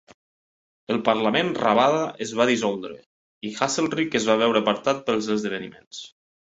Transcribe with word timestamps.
El 0.93 0.97
Parlament 1.09 1.51
rabada 1.59 2.01
es 2.27 2.33
va 2.41 2.49
dissoldre, 2.53 2.99
i 3.51 3.55
Haselrig 3.61 4.21
es 4.23 4.27
va 4.33 4.41
veure 4.45 4.67
apartat 4.67 5.07
pels 5.11 5.35
esdeveniments. 5.39 6.07